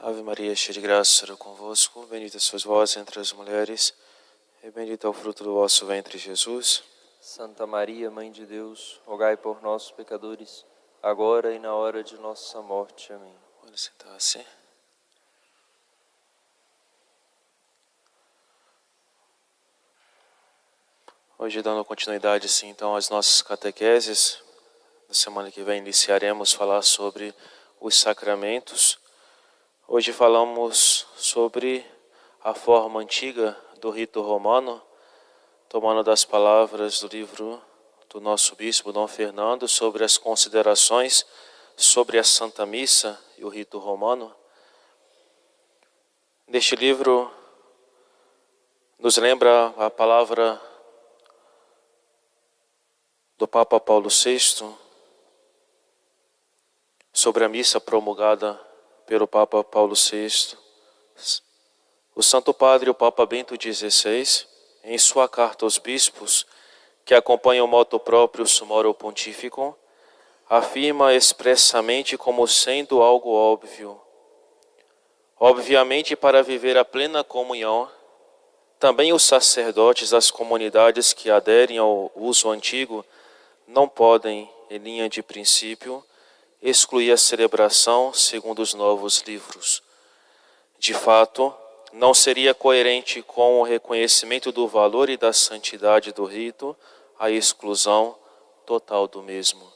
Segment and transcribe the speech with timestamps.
[0.00, 2.04] Ave Maria, cheia de graça, Senhor é convosco.
[2.06, 3.94] Bendita sois vós entre as mulheres,
[4.62, 6.82] e bendito é o fruto do vosso ventre, Jesus.
[7.20, 10.66] Santa Maria, Mãe de Deus, rogai por nós, pecadores,
[11.02, 13.12] agora e na hora de nossa morte.
[13.12, 13.34] Amém.
[13.62, 14.44] Pode sentar-se.
[21.38, 24.38] Hoje, dando continuidade, assim, então, às nossas catequeses,
[25.08, 27.34] na semana que vem iniciaremos falar sobre
[27.80, 28.98] os sacramentos.
[29.86, 31.84] Hoje falamos sobre
[32.42, 34.80] a forma antiga do rito romano,
[35.68, 37.62] tomando das palavras do livro
[38.08, 41.26] do nosso bispo Dom Fernando sobre as considerações
[41.76, 44.34] sobre a Santa Missa e o rito romano.
[46.46, 47.30] Neste livro
[48.98, 50.58] nos lembra a palavra
[53.36, 54.38] do Papa Paulo VI
[57.12, 58.58] sobre a missa promulgada
[59.06, 60.56] pelo Papa Paulo VI.
[62.14, 64.46] O Santo Padre, o Papa Bento XVI,
[64.84, 66.46] em sua carta aos bispos,
[67.04, 69.74] que acompanha o moto próprio Sumoro Pontificum,
[70.48, 74.00] afirma expressamente como sendo algo óbvio.
[75.38, 77.90] Obviamente, para viver a plena comunhão,
[78.78, 83.04] também os sacerdotes das comunidades que aderem ao uso antigo
[83.66, 86.04] não podem, em linha de princípio,
[86.64, 89.82] excluir a celebração segundo os novos livros.
[90.78, 91.54] De fato,
[91.92, 96.74] não seria coerente com o reconhecimento do valor e da santidade do rito
[97.18, 98.16] a exclusão
[98.64, 99.70] total do mesmo.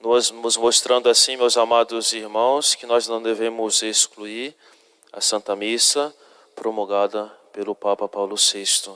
[0.00, 4.54] Nos mostrando assim, meus amados irmãos, que nós não devemos excluir
[5.12, 6.12] a Santa Missa
[6.56, 8.92] promulgada pelo Papa Paulo VI.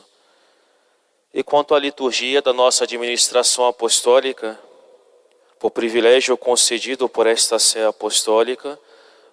[1.32, 4.58] E quanto à liturgia da nossa administração apostólica,
[5.58, 8.78] por privilégio concedido por esta Sé Apostólica,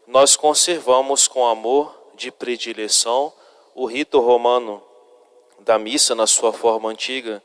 [0.07, 3.31] nós conservamos com amor de predileção
[3.73, 4.81] o rito romano
[5.59, 7.41] da missa na sua forma antiga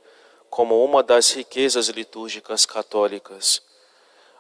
[0.49, 3.63] como uma das riquezas litúrgicas católicas.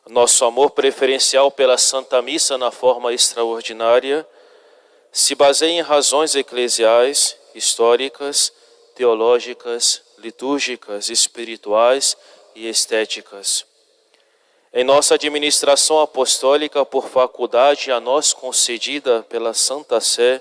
[0.09, 4.27] Nosso amor preferencial pela Santa Missa na forma extraordinária
[5.13, 8.53] se baseia em razões eclesiais, históricas,
[8.95, 12.17] teológicas, litúrgicas, espirituais
[12.55, 13.70] e estéticas.
[14.73, 20.41] Em nossa administração apostólica, por faculdade a nós concedida pela Santa Sé,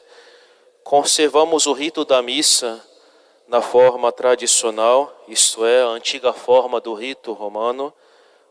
[0.83, 2.79] conservamos o rito da missa
[3.47, 7.91] na forma tradicional, isto é, a antiga forma do rito romano,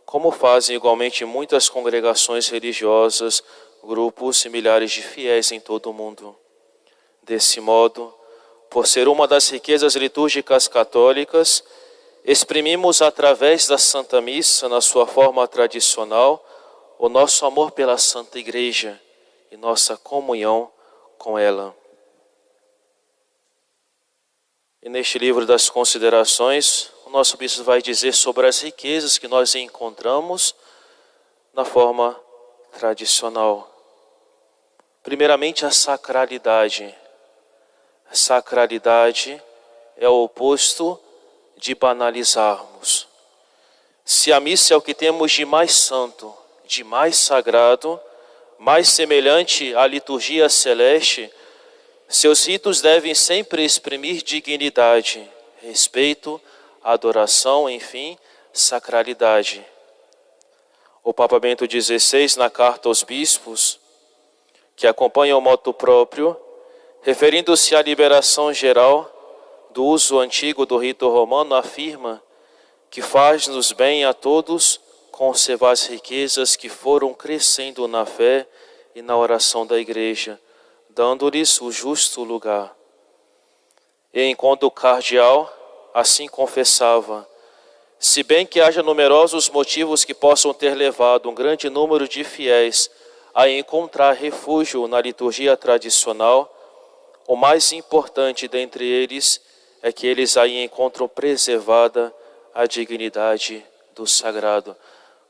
[0.04, 3.40] como fazem igualmente muitas congregações religiosas,
[3.84, 6.34] grupos e milhares de fiéis em todo o mundo.
[7.22, 8.12] Desse modo,
[8.68, 11.62] por ser uma das riquezas litúrgicas católicas,
[12.30, 16.44] exprimimos através da Santa Missa, na sua forma tradicional,
[16.98, 19.00] o nosso amor pela Santa Igreja
[19.50, 20.70] e nossa comunhão
[21.16, 21.74] com ela.
[24.82, 29.54] E neste livro das considerações, o nosso bispo vai dizer sobre as riquezas que nós
[29.54, 30.54] encontramos
[31.54, 32.14] na forma
[32.78, 33.74] tradicional.
[35.02, 36.94] Primeiramente, a sacralidade
[38.12, 39.42] Sacralidade
[39.96, 40.98] é o oposto
[41.58, 43.06] de banalizarmos.
[44.04, 48.00] Se a missa é o que temos de mais santo, de mais sagrado,
[48.58, 51.30] mais semelhante à liturgia celeste,
[52.08, 55.28] seus ritos devem sempre exprimir dignidade,
[55.60, 56.40] respeito,
[56.82, 58.16] adoração, enfim,
[58.52, 59.64] sacralidade.
[61.04, 63.78] O Papa Bento XVI, na carta aos bispos,
[64.74, 66.36] que acompanha o moto próprio,
[67.02, 69.10] Referindo-se à liberação geral
[69.78, 72.20] do uso antigo do rito romano, afirma
[72.90, 74.80] que faz-nos bem a todos
[75.12, 78.44] conservar as riquezas que foram crescendo na fé
[78.92, 80.40] e na oração da igreja,
[80.90, 82.76] dando-lhes o justo lugar.
[84.12, 85.48] E enquanto o cardeal
[85.94, 87.24] assim confessava,
[88.00, 92.90] se bem que haja numerosos motivos que possam ter levado um grande número de fiéis
[93.32, 96.52] a encontrar refúgio na liturgia tradicional,
[97.28, 99.40] o mais importante dentre eles
[99.82, 102.14] é que eles aí encontram preservada
[102.54, 103.64] a dignidade
[103.94, 104.76] do sagrado.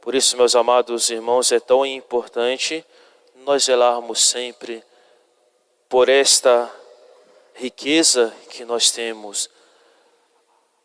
[0.00, 2.84] Por isso, meus amados irmãos, é tão importante
[3.44, 4.82] nós zelarmos sempre
[5.88, 6.72] por esta
[7.54, 9.50] riqueza que nós temos.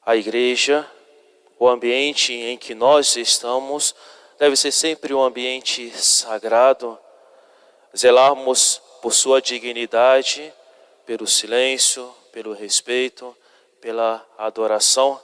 [0.06, 0.86] A igreja,
[1.58, 3.96] o ambiente em que nós estamos,
[4.38, 6.98] deve ser sempre um ambiente sagrado.
[7.96, 10.54] Zelarmos por sua dignidade,
[11.06, 13.36] pelo silêncio, pelo respeito,
[13.84, 15.20] pela adoração.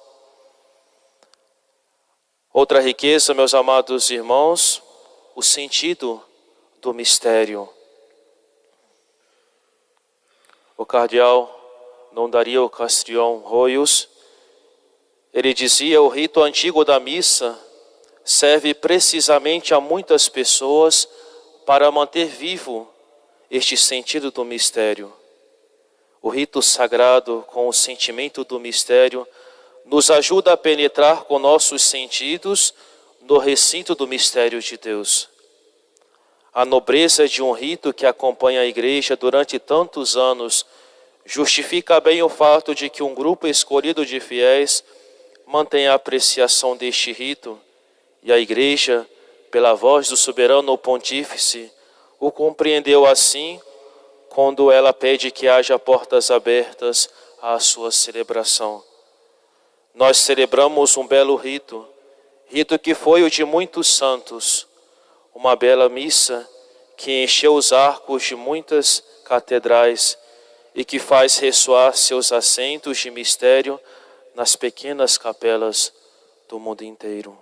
[2.51, 4.83] Outra riqueza, meus amados irmãos,
[5.33, 6.21] o sentido
[6.81, 7.69] do mistério.
[10.85, 14.09] cardeal Dom Dario Castrion Royos,
[15.33, 17.57] ele dizia: o rito antigo da missa
[18.25, 21.07] serve precisamente a muitas pessoas
[21.65, 22.94] para manter vivo
[23.50, 25.19] este sentido do mistério.
[26.21, 29.27] O rito sagrado, com o sentimento do mistério,
[29.86, 32.74] nos ajuda a penetrar com nossos sentidos
[33.21, 35.30] no recinto do mistério de Deus.
[36.54, 40.66] A nobreza de um rito que acompanha a igreja durante tantos anos
[41.25, 44.83] justifica bem o fato de que um grupo escolhido de fiéis
[45.45, 47.60] mantém a apreciação deste rito
[48.21, 49.07] e a igreja,
[49.50, 51.71] pela voz do soberano pontífice,
[52.19, 53.60] o compreendeu assim
[54.30, 57.10] quando ela pede que haja portas abertas
[57.42, 58.84] à sua celebração.
[59.94, 61.88] Nós celebramos um belo rito,
[62.46, 64.68] rito que foi o de muitos santos,
[65.34, 66.48] uma bela missa
[66.96, 70.18] que encheu os arcos de muitas catedrais
[70.76, 73.80] e que faz ressoar seus assentos de mistério
[74.36, 75.92] nas pequenas capelas
[76.48, 77.38] do mundo inteiro.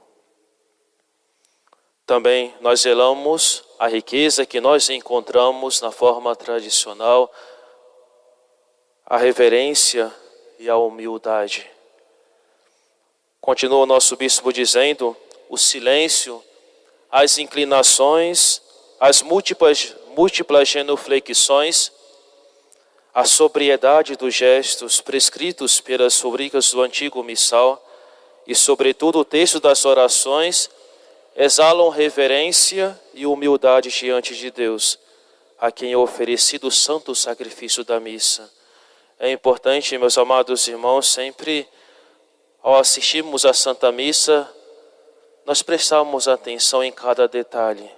[2.05, 7.31] Também nós zelamos a riqueza que nós encontramos na forma tradicional,
[9.05, 10.13] a reverência
[10.57, 11.69] e a humildade.
[13.39, 15.15] Continua o nosso bispo dizendo:
[15.47, 16.43] o silêncio,
[17.11, 18.61] as inclinações,
[18.99, 21.91] as múltiplas, múltiplas genuflexões,
[23.13, 27.83] a sobriedade dos gestos prescritos pelas rubricas do antigo missal
[28.45, 30.69] e, sobretudo, o texto das orações
[31.37, 34.97] exalam reverência e humildade diante de Deus,
[35.59, 38.51] a quem é oferecido o santo sacrifício da missa.
[39.19, 41.67] É importante, meus amados irmãos, sempre
[42.61, 44.51] ao assistirmos à Santa Missa,
[45.45, 47.89] nós prestamos atenção em cada detalhe.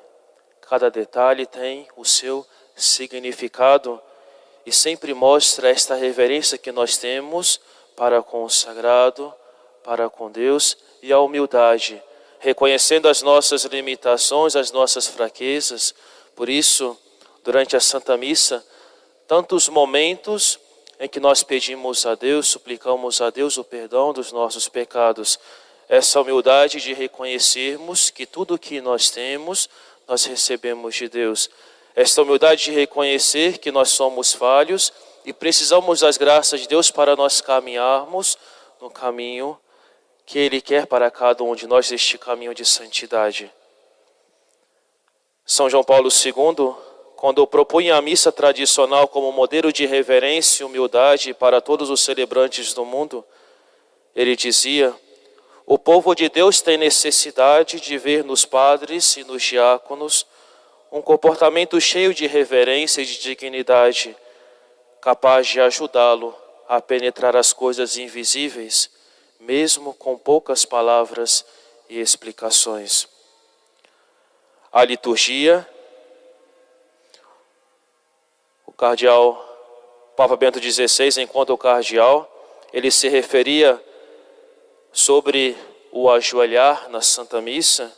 [0.62, 2.46] Cada detalhe tem o seu
[2.76, 4.02] significado
[4.66, 7.60] e sempre mostra esta reverência que nós temos
[7.96, 9.34] para com o sagrado,
[9.84, 12.04] para com Deus e a humildade,
[12.40, 15.94] reconhecendo as nossas limitações, as nossas fraquezas.
[16.36, 16.98] Por isso,
[17.44, 18.66] durante a Santa Missa,
[19.28, 20.58] tantos momentos
[21.00, 25.38] em que nós pedimos a Deus, suplicamos a Deus o perdão dos nossos pecados.
[25.88, 29.70] Essa humildade de reconhecermos que tudo o que nós temos,
[30.08, 31.50] nós recebemos de Deus.
[31.96, 34.94] Esta humildade de reconhecer que nós somos falhos
[35.26, 38.38] e precisamos das graças de Deus para nós caminharmos
[38.80, 39.58] no caminho
[40.30, 43.52] que Ele quer para cada um de nós, este caminho de santidade.
[45.44, 46.76] São João Paulo II
[47.16, 52.76] quando propunha a missa tradicional como modelo de reverência e humildade para todos os celebrantes
[52.76, 53.26] do mundo,
[54.16, 54.96] ele dizia:
[55.66, 60.28] O povo de Deus tem necessidade de ver nos padres e nos diáconos
[60.92, 64.16] um comportamento cheio de reverência e de dignidade,
[65.02, 66.36] capaz de ajudá-lo
[66.68, 68.92] a penetrar as coisas invisíveis,
[69.40, 71.46] mesmo com poucas palavras
[71.90, 73.08] e explicações.
[74.72, 75.68] A liturgia
[78.80, 79.46] cardeal
[80.16, 82.30] Papa Bento XVI, enquanto o cardeal,
[82.72, 83.82] ele se referia
[84.94, 85.58] sobre
[85.92, 87.94] o ajoelhar na Santa Missa,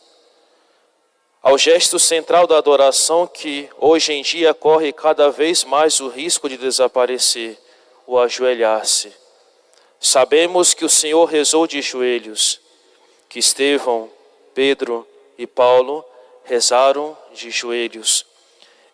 [1.42, 6.50] ao gesto central da adoração que hoje em dia corre cada vez mais o risco
[6.50, 7.60] de desaparecer,
[8.07, 9.14] o ajoelhar-se.
[10.04, 12.60] Sabemos que o Senhor rezou de joelhos,
[13.30, 14.10] que Estevão,
[14.52, 16.04] Pedro e Paulo
[16.44, 18.26] rezaram de joelhos.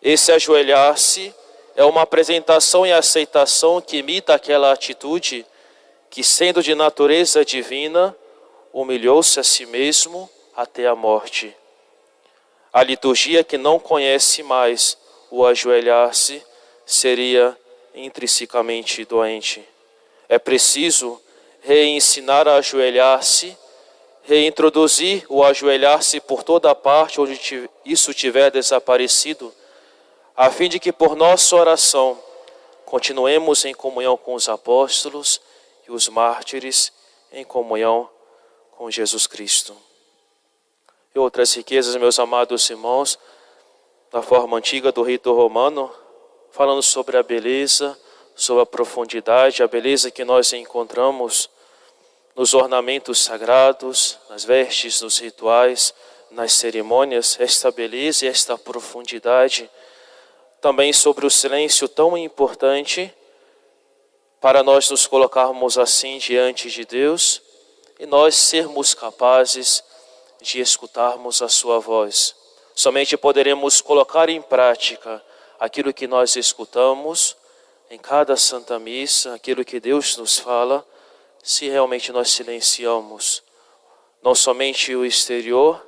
[0.02, 1.34] Esse ajoelhar-se
[1.74, 5.46] é uma apresentação e aceitação que imita aquela atitude
[6.10, 8.14] que, sendo de natureza divina,
[8.70, 11.56] humilhou-se a si mesmo até a morte.
[12.70, 14.98] A liturgia que não conhece mais
[15.30, 16.42] o ajoelhar-se
[16.84, 17.58] seria
[17.94, 19.66] intrinsecamente doente.
[20.28, 21.20] É preciso
[21.60, 23.56] reensinar a ajoelhar-se,
[24.22, 29.52] reintroduzir o ajoelhar-se por toda a parte onde isso tiver desaparecido
[30.36, 32.16] a fim de que por nossa oração
[32.84, 35.40] continuemos em comunhão com os apóstolos
[35.88, 36.92] e os mártires,
[37.32, 38.08] em comunhão
[38.70, 39.76] com Jesus Cristo.
[41.12, 43.18] E outras riquezas, meus amados irmãos,
[44.12, 45.92] da forma antiga do rito romano,
[46.52, 47.98] falando sobre a beleza,
[48.38, 51.50] sobre a profundidade, a beleza que nós encontramos
[52.36, 55.92] nos ornamentos sagrados, nas vestes, nos rituais,
[56.30, 59.68] nas cerimônias, esta beleza e esta profundidade
[60.60, 63.12] também sobre o silêncio tão importante
[64.40, 67.42] para nós nos colocarmos assim diante de Deus
[67.98, 69.82] e nós sermos capazes
[70.40, 72.36] de escutarmos a Sua voz.
[72.72, 75.20] Somente poderemos colocar em prática
[75.58, 77.36] aquilo que nós escutamos
[77.90, 80.86] em cada Santa Missa aquilo que Deus nos fala,
[81.42, 83.42] se realmente nós silenciamos
[84.22, 85.84] não somente o exterior,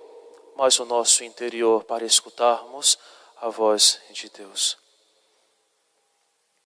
[0.57, 2.99] mas o nosso interior para escutarmos
[3.37, 4.80] a voz de Deus.